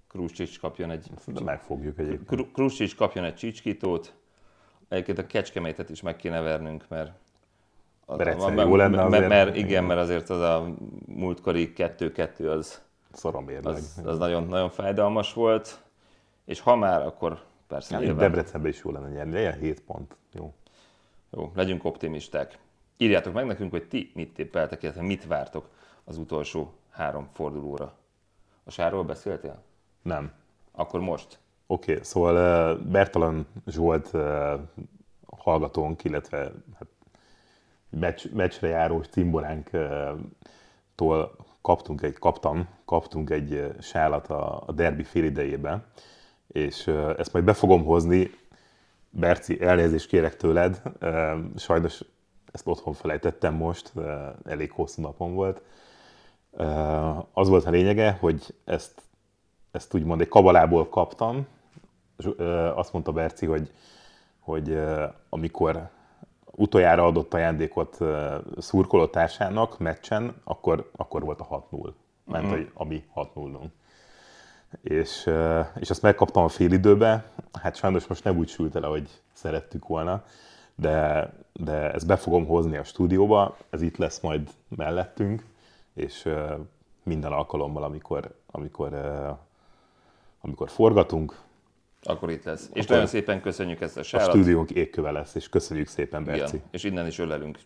[0.07, 1.11] Kruscsics kapjon egy...
[1.25, 2.27] De megfogjuk egyébként.
[2.27, 4.15] Kru- Kruscsics kapjon egy csicskítót.
[4.87, 7.11] Egyébként a Kecskemétet is meg kéne vernünk, mert...
[8.17, 9.27] mert- jó lenne azért.
[9.27, 10.67] Mert, igen, mert azért az a
[11.05, 12.81] múltkori 2-2 az,
[13.63, 15.81] az, az nagyon, nagyon fájdalmas volt.
[16.45, 20.15] És ha már, akkor persze nyilván- Debrecenben is jó lenne nyerni, legyen 7 pont.
[20.33, 20.53] Jó.
[21.29, 22.57] Jó, legyünk optimisták.
[22.97, 25.69] Írjátok meg nekünk, hogy ti mit tippeltek, illetve mit vártok
[26.03, 27.93] az utolsó három fordulóra.
[28.63, 29.63] A sárról beszéltél?
[30.01, 30.31] Nem.
[30.71, 31.39] Akkor most.
[31.67, 34.59] Oké, okay, szóval uh, Bertalan Zsolt uh,
[35.37, 36.37] hallgatónk, illetve
[36.77, 36.87] hát,
[37.99, 45.85] meccs, meccsre járó cimboránktól kaptunk egy, kaptam, kaptunk egy sálat a, a derbi félidejében,
[46.47, 48.31] és uh, ezt majd be fogom hozni.
[49.09, 50.81] Berci, elnézést kérek tőled,
[51.55, 52.03] sajnos
[52.51, 53.93] ezt otthon felejtettem most,
[54.45, 55.61] elég hosszú napom volt.
[57.33, 59.01] Az volt a lényege, hogy ezt
[59.71, 61.47] ezt úgymond egy kabalából kaptam.
[62.17, 62.29] És,
[62.75, 63.71] Azt mondta Berci, hogy,
[64.39, 64.79] hogy
[65.29, 65.89] amikor
[66.61, 71.91] utoljára adott ajándékot ö, szurkolótársának meccsen, akkor, akkor volt a 6-0.
[72.25, 73.59] Ment, hogy a mi 6 0
[74.81, 75.29] és,
[75.79, 77.31] és azt megkaptam a félidőbe.
[77.61, 80.23] Hát sajnos most nem úgy sült el, ahogy szerettük volna,
[80.75, 85.45] de, de ezt be fogom hozni a stúdióba, ez itt lesz majd mellettünk,
[85.93, 86.29] és
[87.03, 88.93] minden alkalommal, amikor, amikor
[90.41, 91.39] amikor forgatunk,
[92.03, 92.61] Akkor itt lesz.
[92.73, 94.29] És Akkor- nagyon szépen köszönjük ezt a a sárat.
[94.29, 96.55] stúdiónk égköve lesz, és köszönjük szépen, Berci.
[96.55, 97.59] Igen, és innen is ölelünk.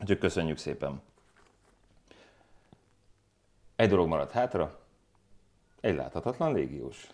[0.00, 1.02] Úgyhogy köszönjük szépen.
[3.76, 4.78] Egy dolog maradt hátra.
[5.80, 7.06] Egy láthatatlan légiós.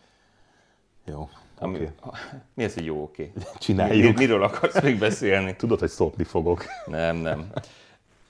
[1.05, 1.91] Jó, Ami, oké.
[2.55, 3.33] Mi az, hogy jó, oké?
[3.35, 4.17] Mi, Csináljuk.
[4.17, 5.57] miről akarsz még beszélni?
[5.57, 6.65] Tudod, hogy szopni fogok.
[6.87, 7.53] Nem, nem.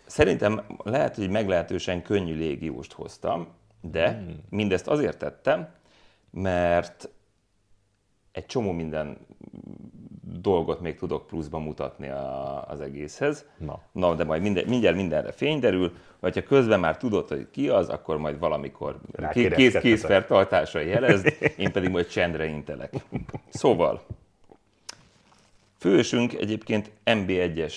[0.07, 3.49] Szerintem lehet, hogy meglehetősen könnyű légióst hoztam,
[3.81, 5.69] de mindezt azért tettem,
[6.31, 7.09] mert
[8.33, 9.19] egy csomó minden
[10.41, 13.45] dolgot még tudok pluszba mutatni a, az egészhez.
[13.59, 13.83] Na.
[13.93, 17.69] Na, de majd minden, mindjárt mindenre fény derül, vagy ha közben már tudod, hogy ki
[17.69, 19.83] az, akkor majd valamikor ké- kész, Rákérdeztetek.
[19.83, 22.93] készfertartásra jelezd, én pedig majd csendre intelek.
[23.49, 24.03] Szóval,
[25.79, 27.75] fősünk egyébként MB1-es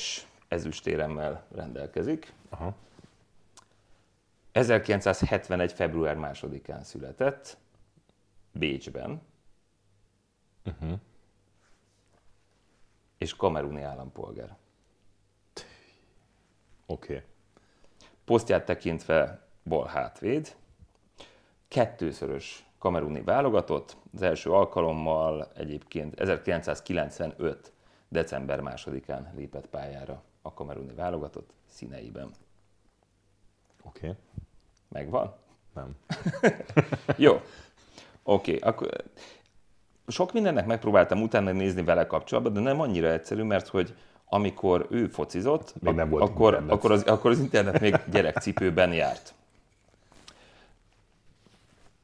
[0.48, 2.34] ezüstéremmel rendelkezik.
[2.50, 2.76] Aha.
[4.52, 5.72] 1971.
[5.72, 7.58] február másodikán született,
[8.52, 9.22] Bécsben,
[10.66, 11.00] Uh-huh.
[13.18, 14.58] és kameruni állampolgár.
[16.86, 17.14] Oké.
[17.16, 17.26] Okay.
[18.26, 20.56] Posztját tekintve bal hátvéd,
[21.68, 27.72] kettőszörös kameruni válogatott, az első alkalommal egyébként 1995.
[28.10, 32.32] december másodikán lépett pályára a kameruni válogatott színeiben.
[33.84, 34.08] Oké.
[34.08, 34.20] Okay.
[34.88, 35.36] Megvan?
[35.74, 35.96] Nem.
[37.18, 37.34] Jó.
[38.24, 38.90] Oké, okay, akkor
[40.08, 45.08] sok mindennek megpróbáltam utána nézni vele kapcsolatban, de nem annyira egyszerű, mert hogy amikor ő
[45.08, 46.76] focizott, Még nem volt akkor, internet.
[46.76, 49.34] akkor, az, akkor az internet még gyerekcipőben járt.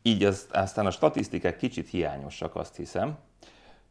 [0.02, 3.18] Így az, aztán a statisztikák kicsit hiányosak, azt hiszem.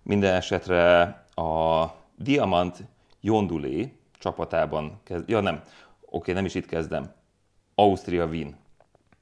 [0.03, 1.01] Minden esetre
[1.35, 1.85] a
[2.17, 2.85] Diamant
[3.21, 5.63] Jondulé csapatában kezd, ja nem,
[6.01, 7.13] oké, nem is itt kezdem.
[7.75, 8.57] Ausztria Wien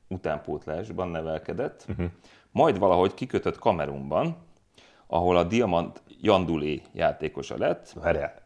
[0.08, 2.06] utánpótlásban nevelkedett, uh-huh.
[2.50, 4.36] majd valahogy kikötött Kamerunban,
[5.06, 7.92] ahol a Diamant Jandulé játékosa lett.
[8.02, 8.42] Várjál.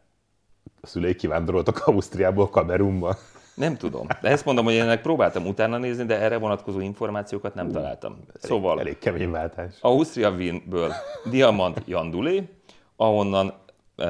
[0.81, 3.15] A szülei kivándoroltak Ausztriából Kamerunba.
[3.55, 4.07] Nem tudom.
[4.21, 8.17] De ezt mondom, hogy én ennek próbáltam utána nézni, de erre vonatkozó információkat nem találtam.
[8.33, 9.75] Szóval Elég kemény váltás.
[9.81, 10.93] Ausztria Wienből
[11.29, 12.49] Diamant Jandulé,
[12.95, 13.45] ahonnan
[13.97, 14.05] uh,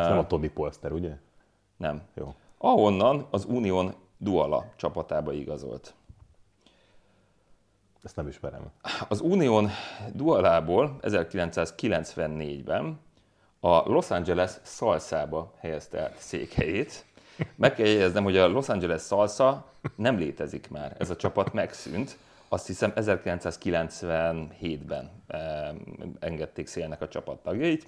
[0.00, 1.12] Ez nem a Tomi Polster, ugye?
[1.76, 2.02] nem.
[2.14, 2.34] Jó.
[2.58, 5.94] Ahonnan az Unión Duala csapatába igazolt.
[8.08, 8.70] Ezt nem ismerem.
[9.08, 9.70] Az Unión
[10.12, 13.00] Dualából 1994-ben
[13.60, 17.04] a Los Angeles Salsába helyezte át székhelyét.
[17.56, 20.96] Meg kell jegyeznem, hogy a Los Angeles Salsa nem létezik már.
[20.98, 22.18] Ez a csapat megszűnt.
[22.48, 25.68] azt hiszem 1997-ben eh,
[26.18, 27.86] engedték szélnek a csapattagjait.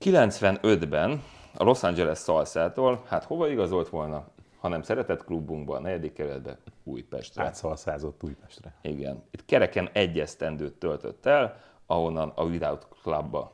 [0.00, 1.22] 95-ben
[1.54, 4.26] a Los Angeles Salsától, hát hova igazolt volna,
[4.58, 7.44] hanem szeretett klubunkba, a negyedik keretbe, Újpestre.
[7.44, 8.74] Átszalszázott Újpestre.
[8.82, 9.22] Igen.
[9.30, 13.52] Itt kereken egy esztendőt töltött el, ahonnan a Without Clubba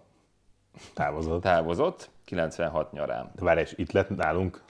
[0.95, 1.43] Távozott.
[1.43, 3.31] távozott, 96 nyarán.
[3.35, 4.63] De várj, és itt lett nálunk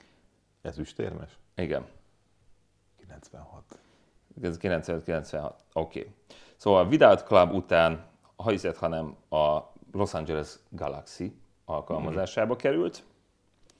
[0.61, 1.37] ezüstérmes?
[1.55, 1.85] Igen.
[2.97, 3.63] 96.
[4.41, 5.51] Ez 95-96.
[5.73, 5.99] Oké.
[5.99, 6.13] Okay.
[6.55, 9.59] Szóval a Without Club után, ha hiszed, hanem a
[9.91, 13.03] Los Angeles Galaxy alkalmazásába került,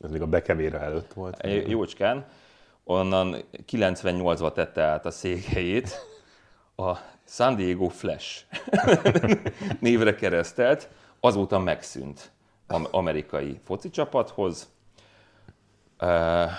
[0.02, 1.48] Ez még a bekevéra előtt volt.
[1.68, 2.26] jócskán,
[2.86, 3.36] onnan
[3.72, 5.90] 98-ba tette át a székhelyét
[6.76, 6.96] a
[7.28, 8.44] San Diego Flash
[9.80, 12.32] névre keresztelt, azóta megszűnt
[12.68, 14.70] am- amerikai foci csapathoz.
[16.02, 16.50] Uh,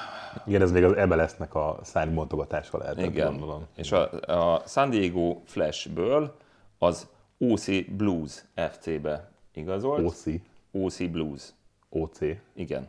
[0.47, 3.67] Igen, ez még az MLS-nek a szárnybontogatása lehetett, igen, gondolom.
[3.77, 4.11] és a,
[4.55, 6.37] a San Diego Flashből
[6.79, 7.09] az
[7.39, 10.05] OC Blues FC-be igazolt.
[10.05, 10.25] OC,
[10.71, 11.43] OC Blues,
[11.89, 12.19] OC.
[12.55, 12.89] igen.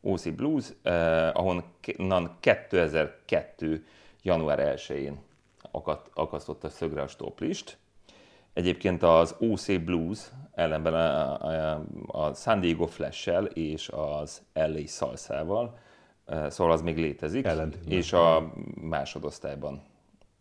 [0.00, 3.84] OC Blues, eh, ahonnan 2002.
[4.22, 5.18] január 1-én
[5.70, 7.78] akadt, akasztotta szögre a stoplist.
[8.52, 10.18] Egyébként az OC Blues
[10.54, 15.78] ellenben a, a, a San Diego Flash-sel és az LA Salsával,
[16.24, 17.92] eh, szóval az még létezik, Ellentétben.
[17.92, 19.82] és a másodosztályban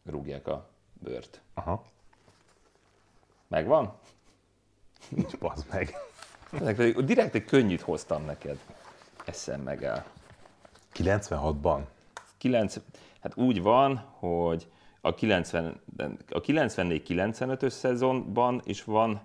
[0.06, 1.42] rúgják a bőrt.
[1.54, 1.86] Aha,
[3.48, 3.94] Megvan?
[5.10, 5.96] nincs bazd meg.
[7.06, 8.60] Direkt egy könnyűt hoztam neked.
[9.28, 10.06] Eszem meg el.
[10.94, 11.82] 96-ban.
[12.38, 12.76] 9,
[13.22, 14.68] hát úgy van, hogy
[15.02, 15.82] a, 90,
[16.30, 19.22] a 94-95-ös szezonban is van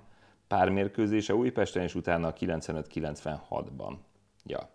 [0.48, 3.96] pár mérkőzése Újpesten, és utána a 95-96-ban.
[4.44, 4.68] Ja.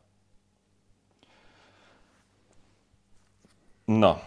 [3.85, 4.21] Na,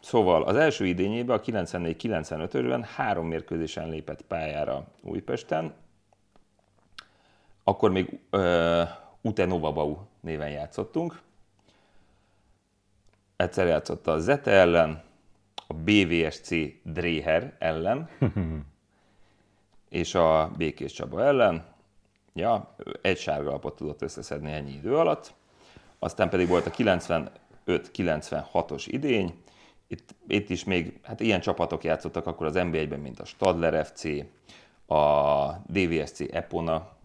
[0.00, 5.74] szóval az első idényében, a 94-95-ben három mérkőzésen lépett pályára Újpesten,
[7.64, 8.88] akkor még uh,
[9.20, 11.20] Ute Novabau néven játszottunk.
[13.36, 15.02] Egyszer játszott a Zete ellen,
[15.66, 16.48] a BVSC
[16.82, 18.08] Dreher ellen,
[19.88, 21.64] és a Békés Csaba ellen.
[22.32, 25.34] Ja, egy sárga lapot tudott összeszedni ennyi idő alatt.
[25.98, 29.42] Aztán pedig volt a 95-96-os idény.
[29.86, 34.04] Itt, itt is még, hát ilyen csapatok játszottak akkor az NB1-ben, mint a Stadler FC,
[34.86, 36.95] a DVSC Epona,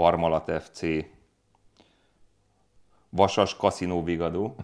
[0.00, 0.80] Parmalat FC,
[3.08, 4.56] Vasas Casino Vigadó,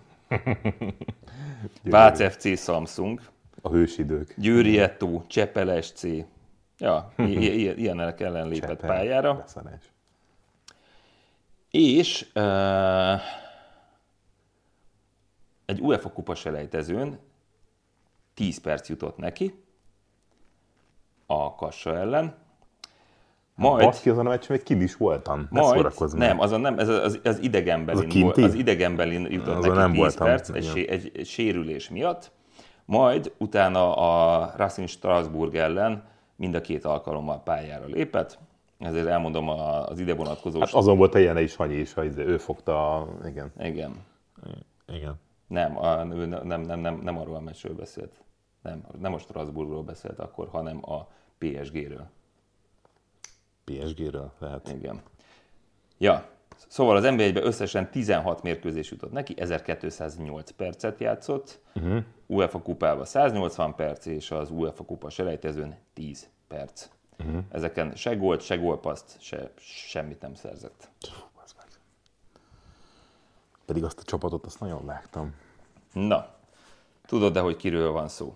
[1.82, 3.20] Vác FC Samsung,
[3.60, 4.34] A hősidők.
[4.36, 6.06] Győri Etto, Csepel SC.
[6.78, 9.34] Ja, ilyenek ellen lépett Csepel, pályára.
[9.34, 9.92] beszarás.
[11.70, 13.20] És uh,
[15.64, 17.18] egy UEFA kupa selejtezőn
[18.34, 19.64] 10 perc jutott neki
[21.26, 22.45] a Kassa ellen.
[23.56, 25.46] Majd, Baszki, azon a meccsen még kint is voltam.
[25.50, 29.76] Ne majd nem, azon nem, ez az, az idegenbelin, Az volt, az idegenbelin jutott Azon
[29.76, 32.32] neki nem 10 voltam, perc egy, egy, egy sérülés miatt.
[32.84, 36.04] Majd utána a Racing Strasbourg ellen
[36.36, 38.38] mind a két alkalommal pályára lépett.
[38.78, 40.60] Ezért elmondom az ide vonatkozó...
[40.60, 43.08] Hát azon volt a ilyen is Hanyi is, ha ő fogta a...
[43.26, 43.52] Igen.
[43.58, 43.92] Igen.
[44.86, 45.14] Igen.
[45.46, 48.24] Nem, a, nem, nem, nem, nem arról a meccsről beszélt.
[48.62, 52.08] Nem, nem a Strasbourgról beszélt akkor, hanem a PSG-ről.
[53.66, 54.68] PSG-ről lehet.
[54.68, 55.02] Igen.
[55.98, 56.28] Ja,
[56.68, 62.02] szóval az NBA-ben összesen 16 mérkőzés jutott neki, 1208 percet játszott, uh-huh.
[62.26, 66.88] UEFA kupába 180 perc, és az UEFA kupa selejtezőn 10 perc.
[67.18, 67.42] Uh-huh.
[67.50, 70.88] Ezeken se gólt, se gólpaszt, se, semmit nem szerzett.
[73.66, 75.34] Pedig azt a csapatot azt nagyon vágtam.
[75.92, 76.34] Na,
[77.06, 78.34] tudod de, hogy kiről van szó?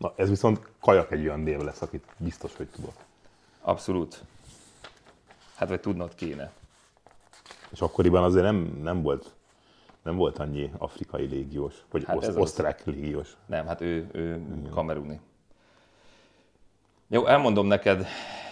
[0.00, 2.94] Na, ez viszont kajak egy olyan név lesz, akit biztos, hogy tudok.
[3.60, 4.22] Abszolút.
[5.54, 6.52] Hát, vagy tudnod kéne.
[7.70, 9.34] És akkoriban azért nem, nem volt
[10.02, 12.36] nem volt annyi afrikai légiós, vagy Hát oszt, az.
[12.36, 13.36] osztrák légiós.
[13.46, 15.20] Nem, hát ő, ő kameruni.
[17.08, 18.06] Jó, elmondom neked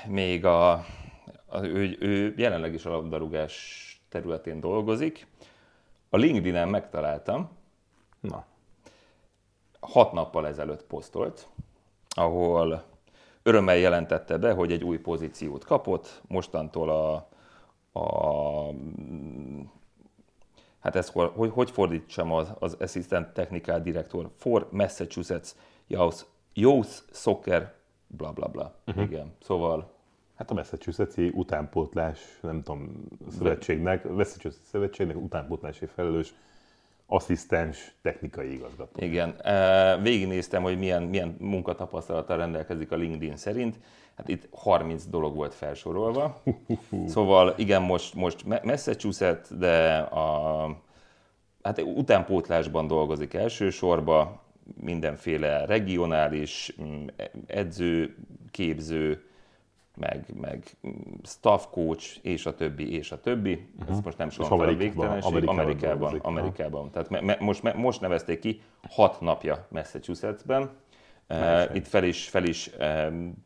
[0.07, 0.73] még a,
[1.47, 5.27] a ő, ő jelenleg is a labdarúgás területén dolgozik.
[6.09, 7.51] A LinkedIn-en megtaláltam,
[8.21, 8.45] Na,
[9.81, 11.49] hat nappal ezelőtt posztolt,
[12.09, 12.85] ahol
[13.43, 17.29] örömmel jelentette be, hogy egy új pozíciót kapott, mostantól a,
[18.01, 18.75] a
[20.79, 25.51] hát ezt hol- hogy, hogy fordítsam az, az Assistant Technical Director for Massachusetts
[25.87, 27.75] Youth, Youth Soccer,
[28.07, 28.75] bla bla bla.
[28.87, 29.05] Uh-huh.
[29.05, 29.91] Igen, szóval
[30.35, 36.35] hát a Massachusetts-i utánpótlás, nem tudom, szövetségnek, Massachusetts szövetségnek utánpótlási felelős
[37.11, 39.05] asszisztens technikai igazgató.
[39.05, 39.35] Igen,
[40.03, 43.79] végignéztem, hogy milyen, milyen munkatapasztalattal rendelkezik a LinkedIn szerint.
[44.17, 46.43] Hát itt 30 dolog volt felsorolva.
[47.07, 50.67] Szóval igen, most, most Massachusetts, de a,
[51.63, 54.41] hát utánpótlásban dolgozik elsősorban,
[54.81, 57.07] mindenféle regionális mm,
[57.47, 58.17] edző,
[58.51, 59.28] képző,
[59.99, 60.77] meg, meg
[61.25, 63.69] staff coach, és a többi, és a többi.
[63.79, 63.95] Uh-huh.
[63.95, 65.33] Ezt most nem sorolom fel a végtelenség.
[65.49, 65.61] Amerikában.
[65.61, 66.19] Amerikában.
[66.21, 66.91] Amerikában.
[66.91, 70.71] Tehát me, me, most, me, most nevezték ki hat napja Massachusettsben.
[71.29, 72.79] Uh, itt fel is, fel is uh,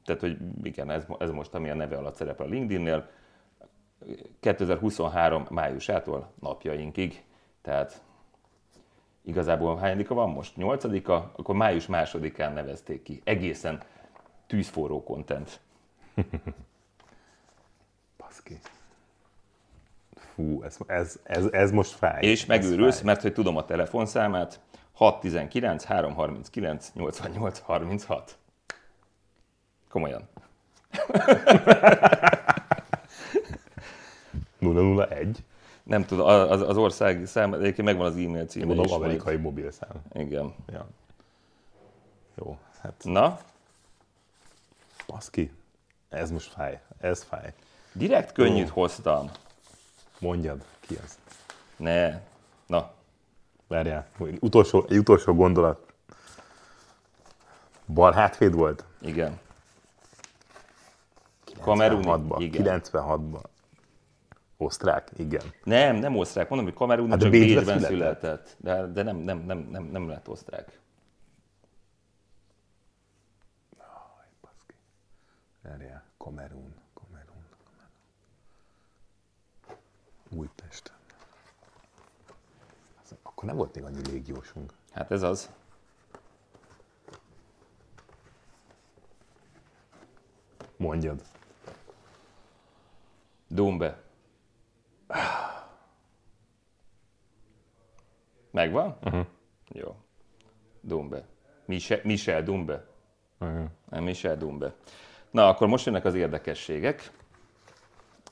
[0.05, 3.09] tehát hogy igen, ez, ez most ami a neve alatt szerepel a LinkedIn-nél.
[4.41, 7.25] 2023 májusától napjainkig,
[7.62, 8.03] tehát
[9.23, 10.57] igazából hányadika van most?
[10.57, 11.33] Nyolcadika?
[11.37, 13.21] Akkor május másodikán nevezték ki.
[13.25, 13.81] Egészen
[14.47, 15.61] tűzforró content.
[18.18, 18.59] Baszki.
[20.35, 22.22] Fú, ez, ez, ez, ez most fáj.
[22.22, 23.05] És megőrülsz, fáj.
[23.05, 24.61] mert hogy tudom a telefonszámát.
[24.92, 28.38] 619 339 88 36.
[29.88, 30.29] Komolyan.
[34.61, 35.44] 001.
[35.83, 38.90] Nem tudom, az, az ország szám, egyébként megvan az e-mail címe Mondom, is.
[38.90, 39.44] amerikai majd.
[39.44, 40.03] mobilszám.
[40.12, 40.55] Igen.
[40.72, 40.87] Ja.
[42.35, 42.94] Jó, hát...
[43.03, 43.38] Na?
[45.07, 45.51] Baszki.
[46.12, 46.81] Ez most fáj.
[47.01, 47.53] Ez fáj.
[47.92, 48.75] Direkt könnyűt Jó.
[48.75, 49.31] hoztam.
[50.18, 51.18] Mondjad, ki az?
[51.77, 52.20] Ne.
[52.66, 52.90] Na.
[53.66, 54.07] Várjál,
[54.40, 55.92] utolsó, egy utolsó gondolat.
[57.87, 58.85] Bal hátvéd volt?
[59.01, 59.40] Igen.
[61.61, 62.35] Kamerun?
[62.38, 62.81] Igen.
[62.83, 63.42] 96-ban.
[64.57, 65.11] Osztrák?
[65.16, 65.42] Igen.
[65.64, 66.48] Nem, nem osztrák.
[66.48, 67.88] Mondom, hogy Kamerun hát csak Bécsben született.
[67.88, 68.57] született.
[68.59, 70.81] De, de nem, nem, nem, nem, nem lett osztrák.
[75.62, 77.93] Várjál, Kamerun, Kamerun, Kamerun.
[80.31, 80.93] Újpest.
[83.23, 84.73] Akkor nem volt még annyi légiósunk.
[84.93, 85.51] Hát ez az.
[90.77, 91.23] Mondjad.
[93.49, 94.03] Dumbe.
[98.51, 98.97] Megvan?
[99.03, 99.27] Uh-huh.
[99.69, 99.97] Jó.
[100.81, 101.27] Dumbe.
[101.65, 102.87] Michel, Michel Dumbe.
[103.39, 104.01] Uh-huh.
[104.01, 104.75] Michel Dumbe.
[105.33, 107.11] Na, akkor most jönnek az érdekességek.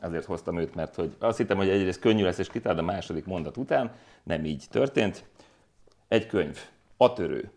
[0.01, 3.27] Azért hoztam őt, mert hogy azt hittem, hogy egyrészt könnyű lesz és kitár, a második
[3.27, 5.25] mondat után nem így történt.
[6.09, 6.59] Egy könyv,
[6.97, 7.51] A törő,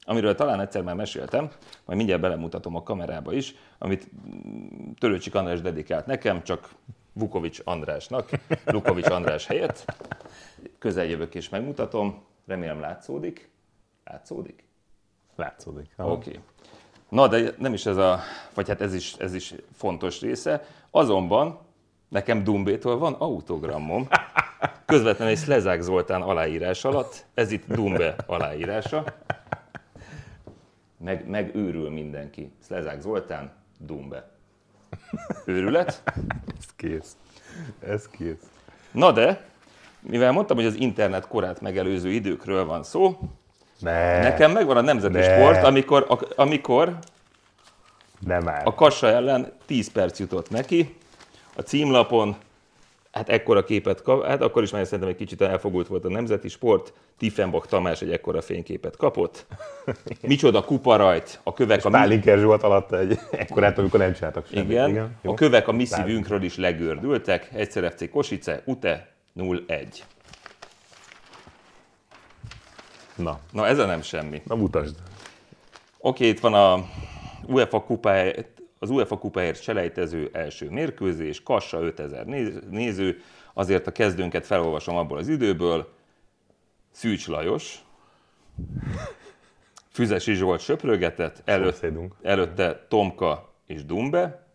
[0.00, 1.50] amiről talán egyszer már meséltem,
[1.84, 4.10] majd mindjárt belemutatom a kamerába is, amit
[4.98, 6.74] Törőcsik András dedikált nekem, csak
[7.12, 8.30] Vukovics Andrásnak,
[8.64, 9.94] Lukovics András helyett.
[10.78, 13.50] Közeljövök és megmutatom, remélem látszódik.
[14.04, 14.64] Látszódik?
[15.36, 15.90] Látszódik.
[15.96, 16.28] Oké.
[16.28, 16.40] Okay.
[17.14, 18.20] Na, de nem is ez a,
[18.54, 20.64] vagy hát ez is, ez is fontos része.
[20.90, 21.58] Azonban
[22.08, 24.08] nekem Dumbétól van autogramom,
[24.86, 29.04] közvetlenül egy Szlezák Zoltán aláírás alatt, ez itt Dumbe aláírása.
[30.98, 32.52] Meg, meg őrül mindenki.
[32.58, 34.30] Szlezák Zoltán, Dumbe.
[35.44, 36.02] Őrület?
[36.58, 37.16] Ez kész.
[37.80, 38.50] Ez kész.
[38.92, 39.44] Na de,
[40.00, 43.18] mivel mondtam, hogy az internet korát megelőző időkről van szó,
[43.84, 44.20] ne.
[44.22, 45.22] Nekem megvan a nemzeti ne.
[45.22, 46.98] sport, amikor, a, amikor
[48.26, 48.62] ne már.
[48.64, 50.96] a Kassa ellen 10 perc jutott neki,
[51.56, 52.36] a címlapon,
[53.12, 56.48] hát ekkora képet kap, hát akkor is már szerintem egy kicsit elfogult volt a nemzeti
[56.48, 59.46] sport, Tiffenbach Tamás egy ekkora fényképet kapott.
[60.20, 61.90] Micsoda kuparajt, a kövek És a...
[61.90, 64.70] Pálinker Zsolt alatt egy ekkorát, amikor nem csináltak semmit.
[64.70, 69.86] Igen, Igen a kövek a mi szívünkről is legördültek, egyszer FC Kosice, Ute 0-1.
[73.16, 73.40] Na.
[73.52, 74.42] Na, ez a nem semmi.
[74.44, 74.96] Na, mutasd.
[75.98, 76.84] Oké, itt van a
[77.46, 82.26] UEFA kupáért, az UEFA kupáért selejtező első mérkőzés, Kassa 5000
[82.70, 83.22] néző,
[83.52, 85.92] azért a kezdőnket felolvasom abból az időből.
[86.90, 87.78] Szűcs Lajos,
[89.90, 91.86] Füzesi Zsolt söprögetett, előtt,
[92.22, 94.46] előtte Tomka és Dumbe,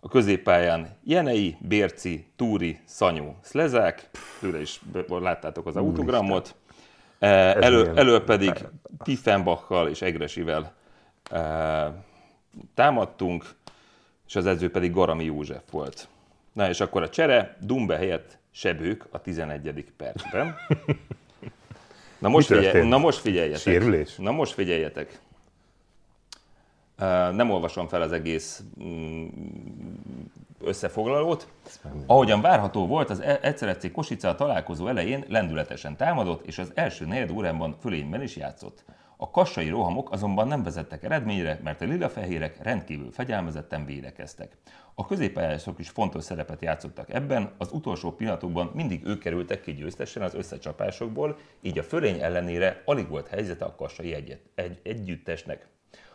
[0.00, 4.10] a középpályán Jenei, Bérci, Túri, Szanyú, Szlezák,
[4.40, 6.54] tőle is láttátok az autogramot,
[7.24, 8.52] Elő, elő pedig
[9.04, 10.72] Tiffenbachal és Egresivel
[11.30, 12.04] e,
[12.74, 13.44] támadtunk,
[14.26, 16.08] és az edző pedig Garami József volt.
[16.52, 19.84] Na és akkor a csere, Dumbe helyett Sebők a 11.
[19.96, 20.54] percben.
[22.18, 23.60] Na most, figyelj, na most figyeljetek.
[23.60, 24.16] Sérülés?
[24.16, 25.20] Na most figyeljetek.
[27.32, 29.26] Nem olvasom fel az egész mm,
[30.66, 31.48] összefoglalót.
[32.06, 37.06] Ahogyan várható volt, az e- Egyszer Kosica a találkozó elején lendületesen támadott, és az első
[37.06, 38.84] negyed órában fölényben is játszott.
[39.16, 44.56] A kassai rohamok azonban nem vezettek eredményre, mert a lila-fehérek rendkívül fegyelmezetten védekeztek.
[44.94, 50.22] A középpályások is fontos szerepet játszottak ebben, az utolsó pillanatokban mindig ők kerültek ki győztesen
[50.22, 55.66] az összecsapásokból, így a fölény ellenére alig volt helyzete a kassai egyet, egy, együttesnek.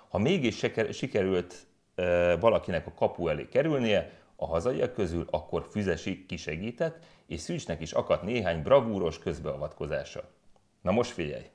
[0.09, 1.55] Ha mégis sikerült
[1.95, 7.91] e, valakinek a kapu elé kerülnie, a hazaiak közül akkor Füzesi kisegített, és Szűcsnek is
[7.91, 10.29] akadt néhány bravúros közbeavatkozása.
[10.81, 11.49] Na most figyelj!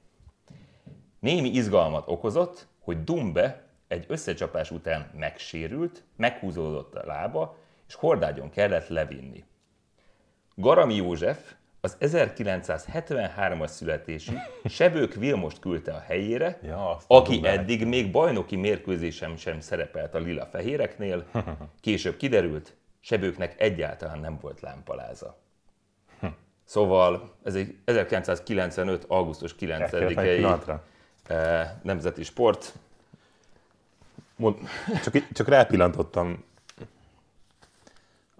[1.18, 7.56] Némi izgalmat okozott, hogy Dumbe egy összecsapás után megsérült, meghúzódott a lába,
[7.88, 9.44] és hordágyon kellett levinni.
[10.54, 11.54] Garami József
[11.84, 19.60] az 1973-as születési Sebők Vilmost küldte a helyére, ja, aki eddig még bajnoki mérkőzésem sem
[19.60, 21.24] szerepelt a lila-fehéreknél.
[21.80, 25.38] Később kiderült, Sebőknek egyáltalán nem volt lámpaláza.
[26.64, 29.04] Szóval ez egy 1995.
[29.08, 30.78] augusztus 9-i
[31.26, 32.74] eh, nemzeti sport.
[34.36, 34.56] Mond,
[35.02, 36.44] csak, csak rápillantottam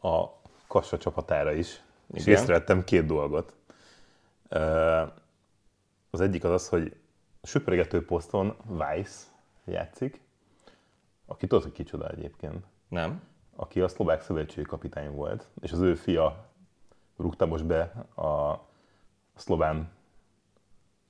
[0.01, 0.25] a
[0.67, 2.21] Kassa csapatára is, Igen.
[2.21, 3.55] és észrevettem két dolgot.
[6.11, 6.97] Az egyik az az, hogy
[7.41, 9.23] a söpörgető poszton Weiss
[9.65, 10.21] játszik,
[11.27, 12.65] aki tudod, hogy kicsoda egyébként.
[12.89, 13.23] Nem.
[13.57, 16.47] Aki a szlovák szövetségi kapitány volt, és az ő fia
[17.17, 17.81] rúgta most be
[18.23, 18.61] a
[19.35, 19.93] szlován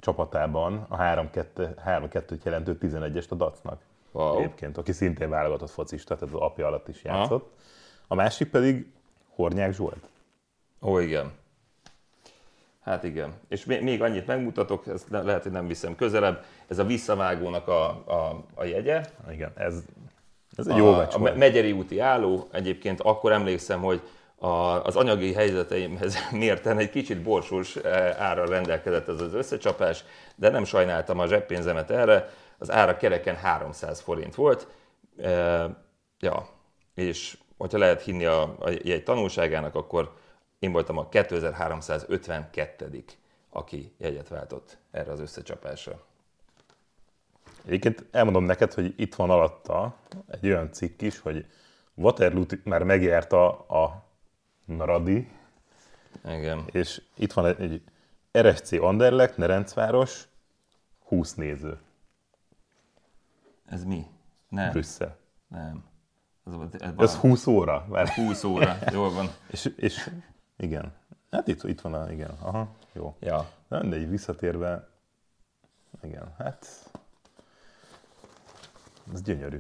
[0.01, 3.83] csapatában a 3-2-t jelentő 11-est a Dacnak.
[4.13, 4.37] Wow.
[4.39, 7.43] Egyébként, aki szintén válogatott focista, tehát az apja alatt is játszott.
[7.43, 7.51] Ha.
[8.07, 8.93] A másik pedig
[9.35, 10.09] Hornyák Zsolt.
[10.85, 11.33] Ó, igen.
[12.83, 13.33] Hát igen.
[13.49, 16.45] És még annyit megmutatok, ezt lehet, hogy nem viszem közelebb.
[16.69, 19.05] Ez a visszavágónak a, a, a jegye.
[19.31, 19.83] Igen, ez,
[20.57, 22.49] ez egy jó a, a Megyeri úti álló.
[22.53, 24.03] Egyébként akkor emlékszem, hogy
[24.37, 30.05] a, az anyagi helyzeteimhez mérten egy kicsit borsós eh, ára rendelkezett ez az összecsapás,
[30.35, 34.67] de nem sajnáltam a zseppénzemet erre, az ára kereken 300 forint volt.
[35.23, 35.67] E,
[36.21, 36.49] ja,
[36.95, 40.13] és hogyha lehet hinni a, a jegy tanulságának, akkor
[40.65, 43.05] én voltam a 2352
[43.51, 46.05] aki jegyet váltott erre az összecsapásra.
[47.65, 49.97] Egyébként elmondom neked, hogy itt van alatta
[50.27, 51.47] egy olyan cikk is, hogy
[51.95, 54.05] Waterloo már megjárta a
[54.65, 55.29] Naradi.
[56.25, 56.65] Igen.
[56.67, 57.83] És itt van egy, egy
[58.39, 60.29] RSC Anderlecht, Nerencváros,
[61.05, 61.79] 20 néző.
[63.67, 64.07] Ez mi?
[64.49, 64.71] Nem.
[64.71, 65.17] Brüsszel.
[65.49, 65.85] Nem.
[66.47, 67.87] Ez, ez, ez 20 óra.
[67.89, 68.09] Vár.
[68.09, 69.29] 20 óra, jól van.
[69.51, 70.11] és, és
[70.57, 70.93] igen.
[71.31, 73.17] Hát itt, itt van a, igen, aha, jó.
[73.21, 73.51] Ja.
[73.69, 74.89] De egy visszatérve,
[76.03, 76.67] igen, hát
[79.13, 79.59] ez gyönyörű.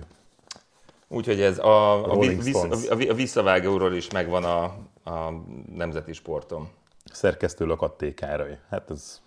[1.09, 4.63] Úgyhogy ez a, a, a, a visszavágóról is megvan a,
[5.11, 5.31] a
[5.75, 6.71] nemzeti sportom.
[7.05, 8.59] Szerkesztő Lakat Károly.
[8.69, 9.21] Hát ez,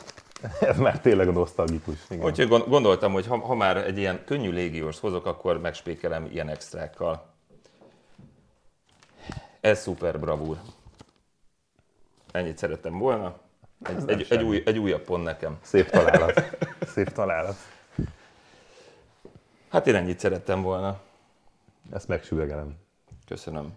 [0.60, 1.98] ez már tényleg a nosztalgikus.
[2.10, 2.24] Igen.
[2.24, 7.27] Úgyhogy gondoltam, hogy ha, ha már egy ilyen könnyű légiós hozok, akkor megspékelem ilyen extrákkal.
[9.60, 10.56] Ez szuper bravúr.
[12.32, 13.38] Ennyit szerettem volna.
[13.82, 15.58] Egy, egy, egy, új, egy újabb pont nekem.
[15.62, 16.42] Szép találat.
[16.94, 17.56] Szép találat.
[19.68, 21.00] Hát én ennyit szerettem volna.
[21.92, 22.74] Ezt megsüvegelem.
[23.26, 23.72] Köszönöm.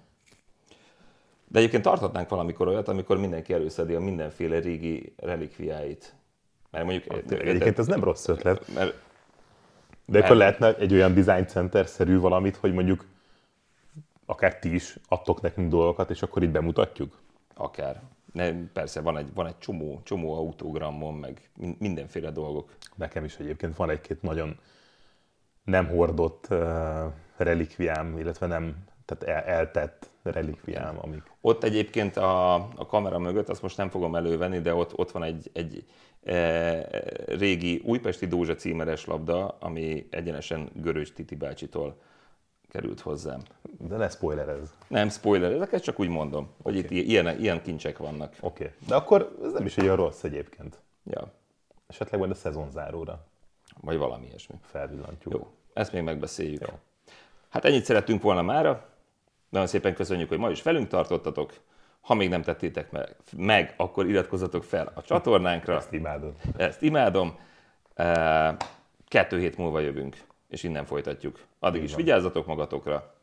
[1.47, 6.13] De egyébként tarthatnánk valamikor olyat, amikor mindenki előszedi a mindenféle régi relikviáit.
[6.69, 7.13] Mert mondjuk...
[7.13, 8.73] Hát, egyébként ez nem rossz ötlet.
[8.73, 8.95] Mert,
[10.05, 10.59] de akkor mert...
[10.59, 13.05] lehetne egy olyan design center-szerű valamit, hogy mondjuk
[14.32, 17.19] akár ti is adtok nekünk dolgokat, és akkor itt bemutatjuk?
[17.55, 18.01] Akár.
[18.34, 22.75] Ne, persze van egy, van egy csomó, csomó autogramon, meg mindenféle dolgok.
[22.95, 24.59] Nekem is egyébként van egy-két nagyon
[25.63, 26.59] nem hordott uh,
[27.38, 28.75] relikviám, illetve nem
[29.05, 31.23] tehát el, eltett relikviám, amik...
[31.41, 35.23] Ott egyébként a, a kamera mögött, azt most nem fogom elővenni, de ott, ott van
[35.23, 35.86] egy, egy
[36.23, 36.88] e,
[37.25, 42.01] régi újpesti Dózsa címeres labda, ami egyenesen Görös Titi bácsitól
[42.72, 43.41] került hozzám.
[43.78, 44.74] De ne spoilerez.
[44.88, 46.74] Nem spoiler, ezeket csak úgy mondom, okay.
[46.74, 48.36] hogy itt ilyen, ilyen kincsek vannak.
[48.39, 48.76] Oké, okay.
[48.88, 50.80] de akkor ez nem is egy olyan rossz egyébként.
[51.03, 51.32] Ja.
[51.88, 53.26] Esetleg majd a szezonzáróra.
[53.82, 54.55] Vagy valami ilyesmi.
[54.61, 55.34] Felvillantjuk.
[55.34, 56.67] Jó, ezt még megbeszéljük.
[56.67, 56.74] Jó.
[57.49, 58.89] Hát ennyit szerettünk volna mára.
[59.49, 61.53] Nagyon szépen köszönjük, hogy ma is velünk tartottatok.
[62.01, 65.76] Ha még nem tettétek meg, meg akkor iratkozzatok fel a csatornánkra.
[65.76, 66.36] Ezt imádom.
[66.57, 67.38] Ezt imádom.
[69.07, 70.17] Kettő hét múlva jövünk,
[70.51, 71.39] és innen folytatjuk.
[71.59, 72.03] Addig Így is van.
[72.03, 73.13] vigyázzatok magatokra,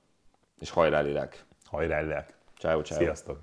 [0.59, 1.45] és hajrá lélek.
[1.65, 2.35] Hajrá lélek.
[2.59, 2.99] Ciao, ciao.
[2.99, 3.41] Sziasztok.